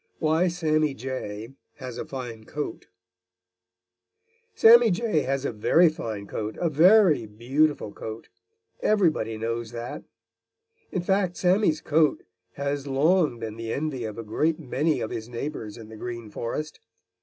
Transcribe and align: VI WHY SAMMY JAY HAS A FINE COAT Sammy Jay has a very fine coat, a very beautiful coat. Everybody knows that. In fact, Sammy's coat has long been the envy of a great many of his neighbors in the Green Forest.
VI 0.19 0.25
WHY 0.25 0.47
SAMMY 0.47 0.93
JAY 0.95 1.53
HAS 1.75 1.99
A 1.99 2.05
FINE 2.05 2.45
COAT 2.45 2.87
Sammy 4.55 4.89
Jay 4.89 5.19
has 5.21 5.45
a 5.45 5.51
very 5.51 5.89
fine 5.89 6.25
coat, 6.25 6.57
a 6.59 6.71
very 6.71 7.27
beautiful 7.27 7.93
coat. 7.93 8.27
Everybody 8.81 9.37
knows 9.37 9.69
that. 9.73 10.03
In 10.91 11.03
fact, 11.03 11.37
Sammy's 11.37 11.81
coat 11.81 12.23
has 12.53 12.87
long 12.87 13.37
been 13.37 13.57
the 13.57 13.71
envy 13.71 14.03
of 14.05 14.17
a 14.17 14.23
great 14.23 14.57
many 14.59 15.01
of 15.01 15.11
his 15.11 15.29
neighbors 15.29 15.77
in 15.77 15.89
the 15.89 15.97
Green 15.97 16.31
Forest. 16.31 16.79